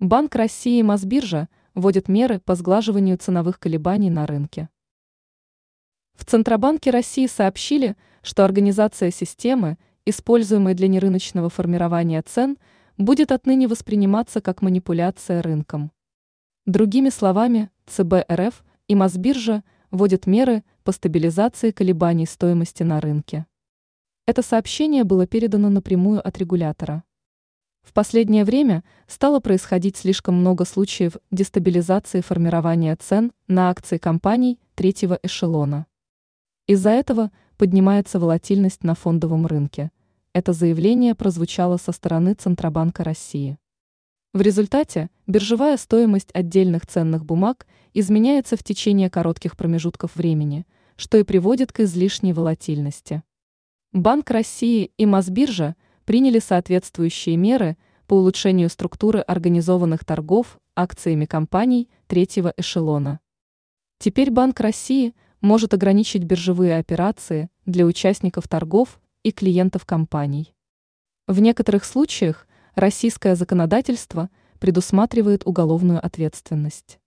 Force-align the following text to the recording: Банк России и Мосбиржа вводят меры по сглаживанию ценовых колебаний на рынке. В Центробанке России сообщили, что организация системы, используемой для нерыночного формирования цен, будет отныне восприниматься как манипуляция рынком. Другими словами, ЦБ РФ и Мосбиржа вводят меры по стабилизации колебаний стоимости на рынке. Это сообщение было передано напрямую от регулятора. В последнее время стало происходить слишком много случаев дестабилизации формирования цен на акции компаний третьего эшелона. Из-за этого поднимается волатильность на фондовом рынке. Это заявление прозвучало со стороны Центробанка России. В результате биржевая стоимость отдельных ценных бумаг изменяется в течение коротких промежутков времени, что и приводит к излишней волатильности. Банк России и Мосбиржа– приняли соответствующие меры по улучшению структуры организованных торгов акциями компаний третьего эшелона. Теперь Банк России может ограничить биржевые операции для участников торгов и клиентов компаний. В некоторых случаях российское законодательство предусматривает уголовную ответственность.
Банк 0.00 0.34
России 0.34 0.78
и 0.78 0.82
Мосбиржа 0.82 1.50
вводят 1.74 2.08
меры 2.08 2.40
по 2.40 2.54
сглаживанию 2.54 3.18
ценовых 3.18 3.60
колебаний 3.60 4.08
на 4.08 4.26
рынке. 4.26 4.70
В 6.14 6.24
Центробанке 6.24 6.90
России 6.90 7.26
сообщили, 7.26 7.98
что 8.22 8.46
организация 8.46 9.10
системы, 9.10 9.76
используемой 10.06 10.72
для 10.72 10.88
нерыночного 10.88 11.50
формирования 11.50 12.22
цен, 12.22 12.56
будет 12.96 13.30
отныне 13.30 13.68
восприниматься 13.68 14.40
как 14.40 14.62
манипуляция 14.62 15.42
рынком. 15.42 15.92
Другими 16.64 17.10
словами, 17.10 17.68
ЦБ 17.84 18.24
РФ 18.32 18.64
и 18.88 18.94
Мосбиржа 18.94 19.62
вводят 19.90 20.26
меры 20.26 20.64
по 20.82 20.92
стабилизации 20.92 21.72
колебаний 21.72 22.24
стоимости 22.24 22.82
на 22.82 23.02
рынке. 23.02 23.44
Это 24.24 24.40
сообщение 24.40 25.04
было 25.04 25.26
передано 25.26 25.68
напрямую 25.68 26.26
от 26.26 26.38
регулятора. 26.38 27.04
В 27.82 27.92
последнее 27.92 28.44
время 28.44 28.84
стало 29.06 29.40
происходить 29.40 29.96
слишком 29.96 30.34
много 30.34 30.64
случаев 30.64 31.16
дестабилизации 31.30 32.20
формирования 32.20 32.94
цен 32.96 33.32
на 33.48 33.70
акции 33.70 33.98
компаний 33.98 34.58
третьего 34.74 35.18
эшелона. 35.22 35.86
Из-за 36.66 36.90
этого 36.90 37.30
поднимается 37.56 38.18
волатильность 38.18 38.84
на 38.84 38.94
фондовом 38.94 39.46
рынке. 39.46 39.90
Это 40.32 40.52
заявление 40.52 41.14
прозвучало 41.14 41.78
со 41.78 41.92
стороны 41.92 42.34
Центробанка 42.34 43.02
России. 43.02 43.58
В 44.32 44.40
результате 44.40 45.10
биржевая 45.26 45.76
стоимость 45.76 46.30
отдельных 46.32 46.86
ценных 46.86 47.24
бумаг 47.24 47.66
изменяется 47.94 48.56
в 48.56 48.62
течение 48.62 49.10
коротких 49.10 49.56
промежутков 49.56 50.14
времени, 50.14 50.66
что 50.94 51.18
и 51.18 51.24
приводит 51.24 51.72
к 51.72 51.80
излишней 51.80 52.32
волатильности. 52.32 53.24
Банк 53.92 54.30
России 54.30 54.92
и 54.96 55.06
Мосбиржа– 55.06 55.74
приняли 56.10 56.40
соответствующие 56.40 57.36
меры 57.36 57.76
по 58.08 58.14
улучшению 58.14 58.68
структуры 58.68 59.20
организованных 59.20 60.04
торгов 60.04 60.58
акциями 60.74 61.24
компаний 61.24 61.88
третьего 62.08 62.52
эшелона. 62.56 63.20
Теперь 64.00 64.32
Банк 64.32 64.58
России 64.58 65.14
может 65.40 65.72
ограничить 65.72 66.24
биржевые 66.24 66.78
операции 66.78 67.48
для 67.64 67.86
участников 67.86 68.48
торгов 68.48 69.00
и 69.22 69.30
клиентов 69.30 69.86
компаний. 69.86 70.52
В 71.28 71.38
некоторых 71.38 71.84
случаях 71.84 72.48
российское 72.74 73.36
законодательство 73.36 74.30
предусматривает 74.58 75.46
уголовную 75.46 76.04
ответственность. 76.04 76.98